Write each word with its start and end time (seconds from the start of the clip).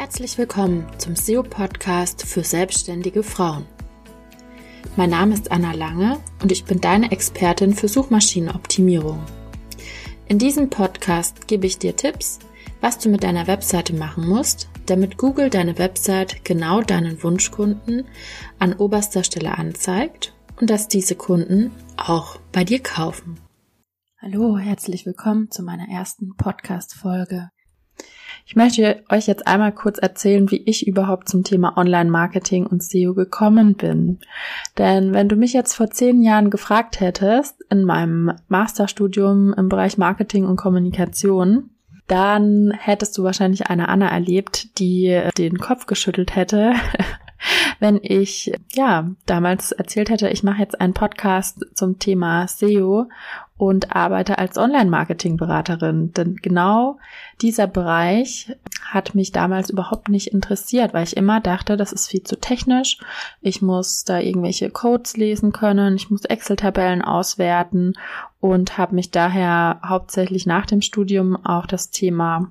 Herzlich 0.00 0.38
willkommen 0.38 0.86
zum 0.96 1.14
SEO-Podcast 1.14 2.26
für 2.26 2.42
selbstständige 2.42 3.22
Frauen. 3.22 3.66
Mein 4.96 5.10
Name 5.10 5.34
ist 5.34 5.52
Anna 5.52 5.72
Lange 5.72 6.18
und 6.42 6.50
ich 6.50 6.64
bin 6.64 6.80
deine 6.80 7.12
Expertin 7.12 7.74
für 7.74 7.86
Suchmaschinenoptimierung. 7.86 9.22
In 10.26 10.38
diesem 10.38 10.70
Podcast 10.70 11.46
gebe 11.48 11.66
ich 11.66 11.78
dir 11.78 11.96
Tipps, 11.96 12.38
was 12.80 12.96
du 12.96 13.10
mit 13.10 13.24
deiner 13.24 13.46
Webseite 13.46 13.94
machen 13.94 14.26
musst, 14.26 14.70
damit 14.86 15.18
Google 15.18 15.50
deine 15.50 15.76
Website 15.76 16.46
genau 16.46 16.80
deinen 16.80 17.22
Wunschkunden 17.22 18.06
an 18.58 18.72
oberster 18.72 19.22
Stelle 19.22 19.58
anzeigt 19.58 20.32
und 20.58 20.70
dass 20.70 20.88
diese 20.88 21.14
Kunden 21.14 21.72
auch 21.98 22.38
bei 22.52 22.64
dir 22.64 22.82
kaufen. 22.82 23.38
Hallo, 24.16 24.56
herzlich 24.56 25.04
willkommen 25.04 25.50
zu 25.50 25.62
meiner 25.62 25.90
ersten 25.90 26.36
Podcast-Folge. 26.38 27.50
Ich 28.50 28.56
möchte 28.56 29.04
euch 29.08 29.28
jetzt 29.28 29.46
einmal 29.46 29.70
kurz 29.70 29.98
erzählen, 29.98 30.50
wie 30.50 30.60
ich 30.66 30.84
überhaupt 30.84 31.28
zum 31.28 31.44
Thema 31.44 31.76
Online-Marketing 31.76 32.66
und 32.66 32.82
SEO 32.82 33.14
gekommen 33.14 33.74
bin. 33.74 34.18
Denn 34.76 35.14
wenn 35.14 35.28
du 35.28 35.36
mich 35.36 35.52
jetzt 35.52 35.74
vor 35.74 35.90
zehn 35.90 36.20
Jahren 36.20 36.50
gefragt 36.50 36.98
hättest, 36.98 37.62
in 37.70 37.84
meinem 37.84 38.32
Masterstudium 38.48 39.54
im 39.56 39.68
Bereich 39.68 39.98
Marketing 39.98 40.46
und 40.46 40.56
Kommunikation, 40.56 41.70
dann 42.08 42.72
hättest 42.76 43.16
du 43.16 43.22
wahrscheinlich 43.22 43.68
eine 43.68 43.88
Anna 43.88 44.08
erlebt, 44.08 44.80
die 44.80 45.22
den 45.38 45.58
Kopf 45.58 45.86
geschüttelt 45.86 46.34
hätte, 46.34 46.72
wenn 47.78 47.98
ich 48.02 48.52
ja 48.72 49.10
damals 49.26 49.72
erzählt 49.72 50.10
hätte, 50.10 50.28
ich 50.28 50.42
mache 50.42 50.60
jetzt 50.60 50.80
einen 50.80 50.94
Podcast 50.94 51.64
zum 51.74 51.98
Thema 51.98 52.46
SEO 52.46 53.08
und 53.56 53.94
arbeite 53.94 54.38
als 54.38 54.56
Online-Marketing-Beraterin. 54.56 56.12
Denn 56.14 56.36
genau 56.36 56.98
dieser 57.42 57.66
Bereich 57.66 58.56
hat 58.86 59.14
mich 59.14 59.32
damals 59.32 59.68
überhaupt 59.68 60.08
nicht 60.08 60.28
interessiert, 60.28 60.94
weil 60.94 61.04
ich 61.04 61.16
immer 61.16 61.40
dachte, 61.40 61.76
das 61.76 61.92
ist 61.92 62.08
viel 62.08 62.22
zu 62.22 62.36
technisch. 62.40 62.98
Ich 63.42 63.60
muss 63.60 64.04
da 64.04 64.18
irgendwelche 64.18 64.70
Codes 64.70 65.18
lesen 65.18 65.52
können, 65.52 65.96
ich 65.96 66.10
muss 66.10 66.24
Excel-Tabellen 66.24 67.02
auswerten 67.02 67.94
und 68.40 68.78
habe 68.78 68.94
mich 68.94 69.10
daher 69.10 69.80
hauptsächlich 69.84 70.46
nach 70.46 70.64
dem 70.64 70.80
Studium 70.80 71.36
auf 71.44 71.66
das 71.66 71.90
Thema 71.90 72.50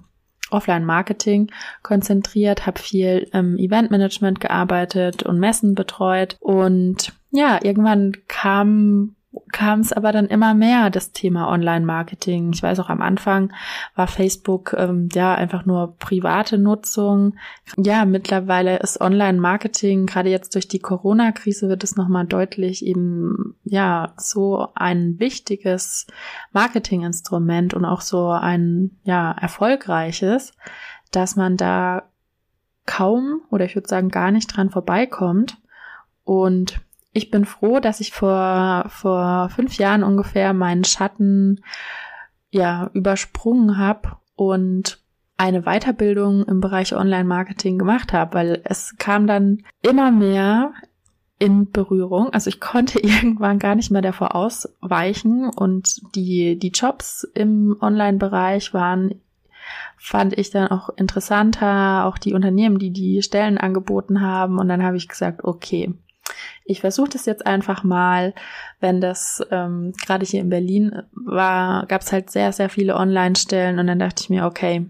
Offline-Marketing 0.52 1.52
konzentriert, 1.84 2.66
habe 2.66 2.80
viel 2.80 3.30
im 3.34 3.58
Event-Management 3.58 4.40
gearbeitet 4.40 5.24
und 5.24 5.40
Messen 5.40 5.76
betreut. 5.76 6.38
Und 6.40 7.14
ja, 7.32 7.60
irgendwann 7.64 8.14
kam 8.28 9.16
kam 9.52 9.82
es 9.82 9.94
aber 9.94 10.12
dann 10.12 10.28
immer 10.28 10.54
mehr, 10.54 10.90
das 10.90 11.12
Thema 11.12 11.50
Online-Marketing. 11.50 12.52
Ich 12.54 12.64
weiß 12.64 12.80
auch 12.80 12.90
am 12.90 13.02
Anfang 13.02 13.54
war 13.96 14.08
Facebook 14.08 14.74
ähm, 14.78 15.10
ja 15.14 15.36
einfach 15.36 15.66
nur 15.66 15.96
private 15.98 16.58
Nutzung. 16.58 17.36
Ja, 17.78 18.06
mittlerweile 18.06 18.78
ist 18.80 19.00
Online-Marketing, 19.00 20.08
gerade 20.08 20.30
jetzt 20.30 20.56
durch 20.56 20.68
die 20.68 20.80
Corona-Krise 20.80 21.70
wird 21.70 21.84
es 21.84 21.96
nochmal 21.96 22.26
deutlich 22.26 22.84
eben, 22.84 23.56
ja, 23.64 24.14
so 24.18 24.68
ein 24.74 25.20
wichtiges 25.20 26.08
Marketinginstrument 26.52 27.76
und 27.76 27.86
auch 27.86 28.02
so 28.02 28.30
ein, 28.30 28.98
ja, 29.04 29.32
erfolgreiches, 29.32 30.54
dass 31.12 31.36
man 31.36 31.56
da 31.56 32.04
kaum 32.88 33.42
oder 33.52 33.66
ich 33.66 33.76
würde 33.76 33.88
sagen 33.88 34.10
gar 34.10 34.32
nicht 34.32 34.48
dran 34.48 34.72
vorbeikommt. 34.72 35.58
Und 36.24 36.82
ich 37.12 37.32
bin 37.32 37.46
froh, 37.46 37.80
dass 37.80 38.00
ich 38.00 38.12
vor, 38.12 38.86
vor 38.90 39.50
fünf 39.50 39.78
Jahren 39.78 40.04
ungefähr 40.04 40.54
meinen 40.54 40.84
Schatten 40.84 41.62
ja 42.52 42.90
übersprungen 42.94 43.78
habe 43.78 44.18
und 44.36 45.00
eine 45.38 45.62
Weiterbildung 45.64 46.44
im 46.46 46.60
Bereich 46.60 46.94
Online-Marketing 46.94 47.78
gemacht 47.78 48.14
habe, 48.14 48.34
weil 48.34 48.62
es 48.66 48.96
kam 48.98 49.26
dann 49.26 49.64
immer 49.82 50.12
mehr 50.12 50.74
in 51.40 51.72
Berührung. 51.72 52.30
Also 52.32 52.50
ich 52.50 52.60
konnte 52.60 53.00
irgendwann 53.04 53.58
gar 53.58 53.76
nicht 53.76 53.90
mehr 53.90 54.02
davor 54.02 54.36
ausweichen 54.36 55.50
und 55.50 56.02
die, 56.16 56.60
die 56.60 56.72
Jobs 56.72 57.24
im 57.34 57.78
Online-Bereich 57.80 58.74
waren, 58.74 59.22
fand 59.98 60.38
ich 60.38 60.50
dann 60.50 60.68
auch 60.70 60.90
interessanter, 60.90 62.06
auch 62.06 62.18
die 62.18 62.34
Unternehmen, 62.34 62.80
die 62.80 62.92
die 62.92 63.22
Stellen 63.22 63.58
angeboten 63.58 64.22
haben. 64.22 64.58
Und 64.58 64.68
dann 64.68 64.84
habe 64.84 64.98
ich 64.98 65.08
gesagt, 65.08 65.44
okay, 65.44 65.94
ich 66.70 66.82
versuche 66.82 67.10
das 67.10 67.26
jetzt 67.26 67.46
einfach 67.46 67.84
mal, 67.84 68.34
wenn 68.80 69.02
das 69.02 69.44
ähm, 69.52 69.94
gerade 70.06 70.26
hier 70.26 70.42
in 70.42 70.50
Berlin 70.50 71.04
war, 71.12 71.86
gab 71.88 72.02
es 72.02 72.12
halt 72.12 72.30
sehr, 72.30 72.52
sehr 72.52 72.70
viele 72.70 72.96
Online-Stellen 72.96 73.80
und 73.80 73.88
dann 73.88 74.00
dachte 74.00 74.24
ich 74.24 74.30
mir, 74.30 74.46
okay, 74.46 74.86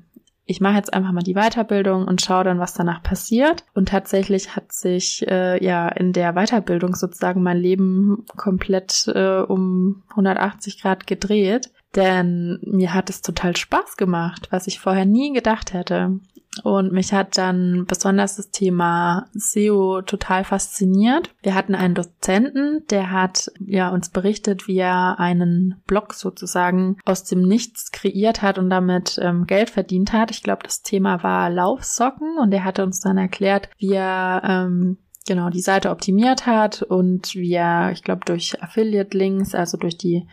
ich 0.50 0.62
mache 0.62 0.78
jetzt 0.78 0.94
einfach 0.96 1.12
mal 1.12 1.22
die 1.22 1.36
Weiterbildung 1.36 2.06
und 2.06 2.24
schaue 2.24 2.44
dann, 2.44 2.58
was 2.58 2.74
danach 2.74 3.04
passiert. 3.04 3.66
Und 3.76 3.90
tatsächlich 3.90 4.56
hat 4.56 4.74
sich 4.74 5.24
äh, 5.30 5.64
ja 5.64 5.88
in 5.90 6.12
der 6.12 6.34
Weiterbildung 6.34 6.96
sozusagen 6.96 7.44
mein 7.44 7.58
Leben 7.58 8.26
komplett 8.36 9.08
äh, 9.14 9.42
um 9.42 10.02
180 10.10 10.82
Grad 10.82 11.06
gedreht. 11.06 11.70
Denn 11.96 12.60
mir 12.64 12.96
hat 12.96 13.12
es 13.12 13.22
total 13.22 13.56
Spaß 13.56 13.96
gemacht, 13.96 14.48
was 14.50 14.66
ich 14.66 14.80
vorher 14.80 15.06
nie 15.06 15.34
gedacht 15.34 15.74
hätte. 15.74 16.20
Und 16.64 16.92
mich 16.92 17.14
hat 17.14 17.38
dann 17.38 17.86
besonders 17.88 18.36
das 18.36 18.50
Thema 18.50 19.28
SEO 19.34 20.02
total 20.02 20.44
fasziniert. 20.44 21.30
Wir 21.42 21.54
hatten 21.54 21.76
einen 21.76 21.94
Dozenten, 21.94 22.84
der 22.90 23.12
hat 23.12 23.52
ja 23.60 23.90
uns 23.90 24.10
berichtet, 24.10 24.68
wie 24.68 24.78
er 24.78 25.20
einen 25.20 25.82
Blog 25.86 26.14
sozusagen 26.14 26.98
aus 27.06 27.24
dem 27.24 27.44
Nichts 27.44 27.92
kreiert 27.92 28.42
hat 28.42 28.58
und 28.58 28.70
damit 28.70 29.20
ähm, 29.22 29.46
Geld 29.46 29.70
verdient 29.70 30.12
hat. 30.12 30.32
Ich 30.32 30.44
glaube, 30.44 30.64
das 30.64 30.82
Thema 30.82 31.24
war 31.24 31.50
Laufsocken 31.50 32.38
und 32.40 32.52
er 32.52 32.64
hatte 32.64 32.84
uns 32.84 33.00
dann 33.00 33.18
erklärt, 33.18 33.70
wie 33.78 33.94
er 33.94 34.42
ähm, 34.44 34.98
genau 35.28 35.50
die 35.50 35.62
Seite 35.62 35.92
optimiert 35.92 36.48
hat 36.48 36.82
und 36.82 37.36
wie 37.36 37.54
er, 37.54 37.92
ich 37.92 38.04
glaube, 38.04 38.22
durch 38.26 38.62
Affiliate-Links, 38.62 39.54
also 39.54 39.78
durch 39.78 39.98
die 39.98 40.28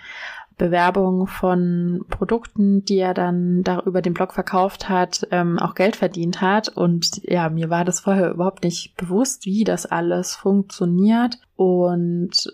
Bewerbung 0.58 1.26
von 1.26 2.04
Produkten, 2.08 2.84
die 2.84 2.98
er 2.98 3.14
dann 3.14 3.62
darüber 3.62 4.00
den 4.00 4.14
Blog 4.14 4.32
verkauft 4.32 4.88
hat, 4.88 5.26
ähm, 5.30 5.58
auch 5.58 5.74
Geld 5.74 5.96
verdient 5.96 6.40
hat. 6.40 6.68
Und 6.68 7.22
ja, 7.24 7.48
mir 7.50 7.68
war 7.68 7.84
das 7.84 8.00
vorher 8.00 8.30
überhaupt 8.30 8.64
nicht 8.64 8.96
bewusst, 8.96 9.44
wie 9.44 9.64
das 9.64 9.84
alles 9.86 10.34
funktioniert. 10.34 11.38
Und 11.56 12.52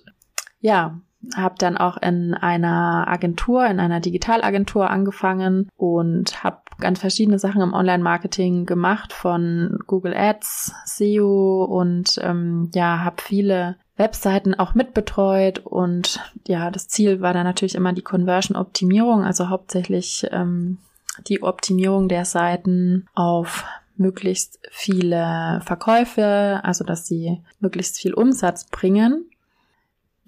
ja, 0.61 1.01
habe 1.37 1.55
dann 1.59 1.77
auch 1.77 1.97
in 1.99 2.35
einer 2.35 3.07
Agentur, 3.07 3.67
in 3.67 3.79
einer 3.79 4.01
Digitalagentur 4.01 4.91
angefangen 4.91 5.69
und 5.77 6.43
habe 6.43 6.59
ganz 6.81 6.99
verschiedene 6.99 7.39
Sachen 7.39 7.63
im 7.63 7.75
Online-Marketing 7.75 8.67
gemacht, 8.67 9.13
von 9.13 9.79
Google 9.87 10.15
Ads, 10.15 10.75
SEO 10.85 11.65
und 11.65 12.19
ähm, 12.23 12.71
ja, 12.75 13.05
habe 13.05 13.23
viele 13.23 13.77
Webseiten 13.97 14.55
auch 14.55 14.75
mitbetreut 14.75 15.61
und 15.61 16.21
ja, 16.47 16.71
das 16.71 16.89
Ziel 16.89 17.21
war 17.21 17.35
dann 17.35 17.45
natürlich 17.45 17.75
immer 17.75 17.93
die 17.93 18.03
Conversion-Optimierung, 18.03 19.23
also 19.23 19.49
hauptsächlich 19.49 20.27
ähm, 20.31 20.79
die 21.27 21.43
Optimierung 21.43 22.09
der 22.09 22.25
Seiten 22.25 23.07
auf 23.15 23.65
möglichst 23.97 24.59
viele 24.71 25.61
Verkäufe, 25.65 26.61
also 26.63 26.85
dass 26.85 27.07
sie 27.07 27.43
möglichst 27.61 27.99
viel 27.99 28.15
Umsatz 28.15 28.67
bringen. 28.67 29.27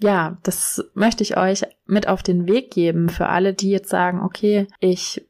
Ja, 0.01 0.37
das 0.43 0.83
möchte 0.93 1.23
ich 1.23 1.37
euch 1.37 1.63
mit 1.85 2.07
auf 2.07 2.21
den 2.21 2.47
Weg 2.47 2.71
geben 2.71 3.09
für 3.09 3.29
alle, 3.29 3.53
die 3.53 3.71
jetzt 3.71 3.89
sagen, 3.89 4.21
okay, 4.21 4.67
ich 4.79 5.25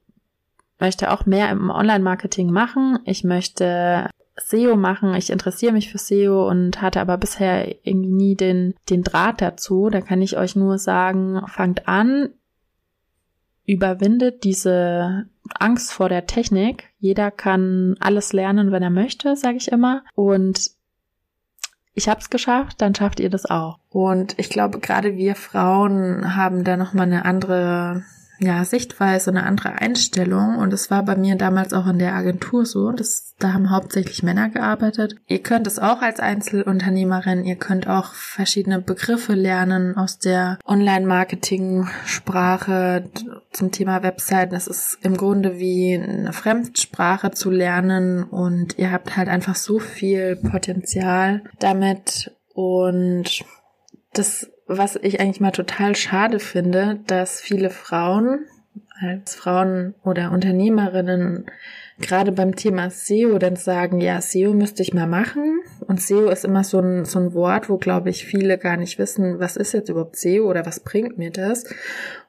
möchte 0.80 1.12
auch 1.12 1.26
mehr 1.26 1.50
im 1.50 1.70
Online-Marketing 1.70 2.52
machen. 2.52 3.00
Ich 3.06 3.24
möchte 3.24 4.10
SEO 4.38 4.76
machen. 4.76 5.14
Ich 5.16 5.30
interessiere 5.30 5.74
mich 5.74 5.92
für 5.92 5.98
SEO 5.98 6.48
und 6.50 6.82
hatte 6.82 7.00
aber 7.00 7.18
bisher 7.18 7.68
irgendwie 7.86 8.12
nie 8.12 8.36
den, 8.36 8.76
den 8.90 9.04
Draht 9.04 9.42
dazu. 9.42 9.90
Da 9.90 10.02
kann 10.02 10.22
ich 10.22 10.38
euch 10.38 10.56
nur 10.56 10.78
sagen, 10.78 11.42
fangt 11.48 11.88
an, 11.88 12.30
überwindet 13.66 14.44
diese 14.44 15.26
Angst 15.58 15.94
vor 15.94 16.10
der 16.10 16.26
Technik. 16.26 16.90
Jeder 17.00 17.32
kann 17.32 17.96
alles 18.00 18.34
lernen, 18.34 18.72
wenn 18.72 18.84
er 18.84 18.90
möchte, 18.90 19.36
sage 19.36 19.58
ich 19.58 19.72
immer. 19.72 20.04
Und 20.16 20.72
ich 21.94 22.10
habe 22.10 22.20
es 22.20 22.30
geschafft, 22.30 22.82
dann 22.82 22.94
schafft 22.94 23.22
ihr 23.22 23.30
das 23.30 23.46
auch. 23.46 23.80
Und 23.90 24.38
ich 24.38 24.50
glaube, 24.50 24.80
gerade 24.80 25.16
wir 25.16 25.36
Frauen 25.36 26.36
haben 26.36 26.66
da 26.66 26.76
noch 26.76 26.94
mal 26.94 27.04
eine 27.04 27.24
andere 27.24 28.04
ja, 28.40 28.64
Sichtweise, 28.66 29.32
eine 29.32 29.44
andere 29.44 29.82
Einstellung. 29.82 30.58
Und 30.58 30.74
es 30.74 30.92
war 30.92 31.04
bei 31.04 31.16
mir 31.16 31.36
damals 31.36 31.72
auch 31.74 31.88
in 31.88 31.98
der 32.00 32.14
Agentur 32.14 32.66
so. 32.66 32.92
Das, 32.92 33.34
da 33.40 33.54
haben 33.54 33.72
hauptsächlich 33.72 34.24
Männer 34.24 34.50
gearbeitet. 34.50 35.16
Ihr 35.28 35.40
könnt 35.40 35.68
es 35.68 35.80
auch 35.80 36.02
als 36.02 36.20
Einzelunternehmerin. 36.20 37.46
Ihr 37.46 37.56
könnt 37.56 37.88
auch 37.88 38.14
verschiedene 38.14 38.82
Begriffe 38.82 39.34
lernen 39.34 39.96
aus 39.98 40.20
der 40.20 40.60
Online-Marketing-Sprache 40.66 43.10
zum 43.52 43.72
Thema 43.72 44.04
Webseiten. 44.04 44.54
Es 44.56 44.68
ist 44.68 45.00
im 45.02 45.18
Grunde 45.18 45.58
wie 45.58 45.96
eine 45.96 46.34
Fremdsprache 46.34 47.32
zu 47.32 47.50
lernen 47.50 48.24
und 48.24 48.78
ihr 48.78 48.92
habt 48.92 49.18
halt 49.18 49.30
einfach 49.30 49.56
so 49.56 49.80
viel 49.80 50.36
Potenzial 50.36 51.42
damit 51.60 52.32
und 52.54 53.44
das 54.18 54.50
was 54.68 54.96
ich 54.96 55.20
eigentlich 55.20 55.42
mal 55.42 55.52
total 55.52 55.96
schade 55.96 56.40
finde, 56.40 57.00
dass 57.06 57.40
viele 57.40 57.70
Frauen 57.70 58.46
als 59.00 59.36
Frauen 59.36 59.94
oder 60.04 60.32
Unternehmerinnen 60.32 61.46
gerade 61.98 62.32
beim 62.32 62.56
Thema 62.56 62.90
SEO 62.90 63.38
dann 63.40 63.56
sagen, 63.56 64.02
ja, 64.02 64.20
SEO 64.20 64.54
müsste 64.54 64.84
ich 64.84 64.94
mal 64.94 65.08
machen. 65.08 65.62
Und 65.88 66.02
SEO 66.02 66.30
ist 66.30 66.44
immer 66.44 66.64
so 66.64 66.80
ein, 66.80 67.06
so 67.06 67.20
ein 67.20 67.34
Wort, 67.34 67.70
wo, 67.70 67.78
glaube 67.78 68.10
ich, 68.10 68.26
viele 68.26 68.58
gar 68.58 68.76
nicht 68.76 69.00
wissen, 69.00 69.40
was 69.40 69.56
ist 69.56 69.74
jetzt 69.74 69.90
überhaupt 69.90 70.18
SEO 70.18 70.50
oder 70.50 70.66
was 70.66 70.82
bringt 70.82 71.18
mir 71.18 71.32
das. 71.32 71.64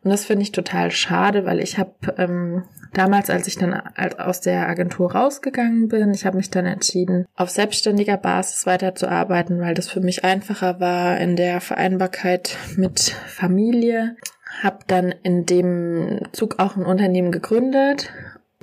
Und 0.04 0.10
das 0.10 0.24
finde 0.24 0.42
ich 0.42 0.52
total 0.52 0.90
schade, 0.90 1.44
weil 1.46 1.60
ich 1.60 1.78
habe 1.78 1.94
ähm, 2.16 2.64
damals, 2.92 3.28
als 3.28 3.48
ich 3.48 3.56
dann 3.56 3.74
aus 4.18 4.40
der 4.40 4.68
Agentur 4.68 5.12
rausgegangen 5.12 5.88
bin, 5.88 6.14
ich 6.14 6.26
habe 6.26 6.36
mich 6.36 6.50
dann 6.50 6.66
entschieden, 6.66 7.26
auf 7.34 7.50
selbstständiger 7.50 8.16
Basis 8.18 8.66
weiterzuarbeiten, 8.66 9.60
weil 9.60 9.74
das 9.74 9.88
für 9.88 10.00
mich 10.00 10.24
einfacher 10.24 10.78
war 10.78 11.18
in 11.18 11.34
der 11.34 11.60
Vereinbarkeit 11.60 12.56
mit 12.76 13.00
Familie 13.26 14.16
habe 14.62 14.78
dann 14.86 15.14
in 15.22 15.46
dem 15.46 16.20
Zug 16.32 16.58
auch 16.58 16.76
ein 16.76 16.84
Unternehmen 16.84 17.32
gegründet 17.32 18.12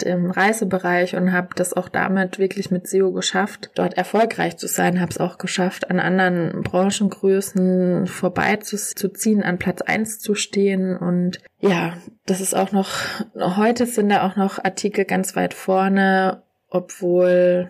im 0.02 0.32
Reisebereich 0.32 1.16
und 1.16 1.32
habe 1.32 1.50
das 1.56 1.74
auch 1.74 1.88
damit 1.88 2.40
wirklich 2.40 2.72
mit 2.72 2.88
SEO 2.88 3.12
geschafft, 3.12 3.72
dort 3.76 3.94
erfolgreich 3.94 4.58
zu 4.58 4.68
sein, 4.68 5.00
habe 5.00 5.12
es 5.12 5.20
auch 5.20 5.38
geschafft, 5.38 5.92
an 5.92 6.00
anderen 6.00 6.64
Branchengrößen 6.64 8.08
vorbeizuziehen, 8.08 9.44
an 9.44 9.60
Platz 9.60 9.82
eins 9.82 10.20
zu 10.20 10.34
stehen. 10.34 10.98
Und 10.98 11.40
ja, 11.60 11.94
das 12.26 12.42
ist 12.42 12.56
auch 12.56 12.72
noch, 12.72 12.90
heute 13.36 13.86
sind 13.86 14.10
da 14.10 14.28
auch 14.28 14.36
noch 14.36 14.64
Artikel 14.64 15.06
ganz 15.06 15.36
weit 15.36 15.54
vorne, 15.54 16.42
obwohl 16.70 17.70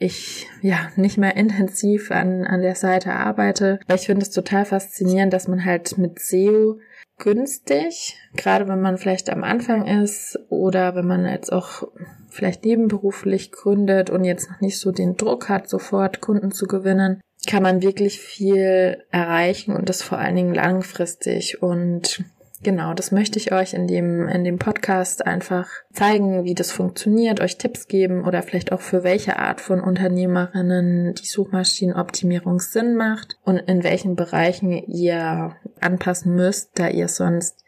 ich 0.00 0.48
ja 0.62 0.90
nicht 0.96 1.18
mehr 1.18 1.36
intensiv 1.36 2.10
an, 2.10 2.44
an 2.44 2.62
der 2.62 2.74
Seite 2.74 3.12
arbeite, 3.12 3.78
weil 3.86 3.96
ich 3.96 4.06
finde 4.06 4.22
es 4.22 4.30
total 4.30 4.64
faszinierend, 4.64 5.32
dass 5.32 5.46
man 5.46 5.64
halt 5.64 5.98
mit 5.98 6.18
SEO 6.18 6.78
günstig, 7.18 8.16
gerade 8.34 8.66
wenn 8.66 8.80
man 8.80 8.96
vielleicht 8.96 9.28
am 9.28 9.44
Anfang 9.44 9.86
ist 9.86 10.38
oder 10.48 10.94
wenn 10.94 11.06
man 11.06 11.26
jetzt 11.26 11.52
auch 11.52 11.86
vielleicht 12.30 12.64
nebenberuflich 12.64 13.52
gründet 13.52 14.08
und 14.08 14.24
jetzt 14.24 14.50
noch 14.50 14.60
nicht 14.62 14.80
so 14.80 14.90
den 14.90 15.16
Druck 15.16 15.50
hat, 15.50 15.68
sofort 15.68 16.22
Kunden 16.22 16.50
zu 16.50 16.66
gewinnen, 16.66 17.20
kann 17.46 17.62
man 17.62 17.82
wirklich 17.82 18.20
viel 18.20 19.04
erreichen 19.10 19.76
und 19.76 19.88
das 19.90 20.02
vor 20.02 20.18
allen 20.18 20.36
Dingen 20.36 20.54
langfristig. 20.54 21.62
Und 21.62 22.24
Genau, 22.62 22.92
das 22.92 23.10
möchte 23.10 23.38
ich 23.38 23.52
euch 23.52 23.72
in 23.72 23.86
dem, 23.86 24.28
in 24.28 24.44
dem 24.44 24.58
Podcast 24.58 25.26
einfach 25.26 25.66
zeigen, 25.94 26.44
wie 26.44 26.54
das 26.54 26.70
funktioniert, 26.70 27.40
euch 27.40 27.56
Tipps 27.56 27.88
geben 27.88 28.26
oder 28.26 28.42
vielleicht 28.42 28.70
auch 28.70 28.82
für 28.82 29.02
welche 29.02 29.38
Art 29.38 29.62
von 29.62 29.80
Unternehmerinnen 29.80 31.14
die 31.14 31.26
Suchmaschinenoptimierung 31.26 32.60
Sinn 32.60 32.96
macht 32.96 33.38
und 33.44 33.56
in 33.56 33.82
welchen 33.82 34.14
Bereichen 34.14 34.72
ihr 34.72 35.56
anpassen 35.80 36.34
müsst, 36.34 36.78
da 36.78 36.88
ihr 36.88 37.08
sonst 37.08 37.64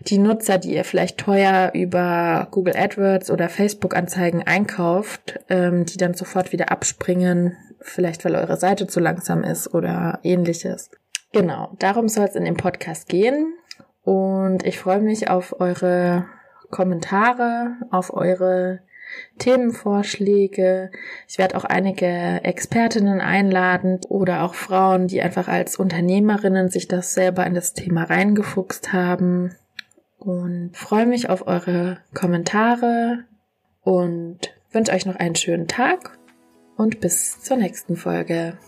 die 0.00 0.18
Nutzer, 0.18 0.58
die 0.58 0.74
ihr 0.74 0.84
vielleicht 0.84 1.16
teuer 1.16 1.70
über 1.72 2.48
Google 2.50 2.76
AdWords 2.76 3.30
oder 3.30 3.48
Facebook 3.48 3.96
Anzeigen 3.96 4.42
einkauft, 4.42 5.40
ähm, 5.48 5.86
die 5.86 5.96
dann 5.96 6.12
sofort 6.12 6.52
wieder 6.52 6.70
abspringen, 6.70 7.56
vielleicht 7.80 8.26
weil 8.26 8.34
eure 8.34 8.58
Seite 8.58 8.86
zu 8.86 9.00
langsam 9.00 9.44
ist 9.44 9.72
oder 9.72 10.20
ähnliches. 10.22 10.90
Genau, 11.32 11.74
darum 11.78 12.08
soll 12.08 12.26
es 12.26 12.34
in 12.34 12.44
dem 12.44 12.56
Podcast 12.56 13.08
gehen. 13.08 13.54
Und 14.02 14.64
ich 14.64 14.78
freue 14.78 15.00
mich 15.00 15.28
auf 15.28 15.60
eure 15.60 16.26
Kommentare, 16.70 17.76
auf 17.90 18.12
eure 18.12 18.80
Themenvorschläge. 19.38 20.90
Ich 21.28 21.38
werde 21.38 21.56
auch 21.56 21.64
einige 21.64 22.06
Expertinnen 22.44 23.20
einladen 23.20 24.00
oder 24.08 24.42
auch 24.42 24.54
Frauen, 24.54 25.08
die 25.08 25.20
einfach 25.20 25.48
als 25.48 25.76
Unternehmerinnen 25.76 26.68
sich 26.68 26.88
das 26.88 27.14
selber 27.14 27.46
in 27.46 27.54
das 27.54 27.74
Thema 27.74 28.04
reingefuchst 28.04 28.92
haben. 28.92 29.56
Und 30.18 30.72
freue 30.74 31.06
mich 31.06 31.28
auf 31.30 31.46
eure 31.46 31.98
Kommentare 32.14 33.24
und 33.82 34.54
wünsche 34.70 34.92
euch 34.92 35.06
noch 35.06 35.16
einen 35.16 35.34
schönen 35.34 35.66
Tag 35.66 36.18
und 36.76 37.00
bis 37.00 37.40
zur 37.40 37.56
nächsten 37.56 37.96
Folge. 37.96 38.58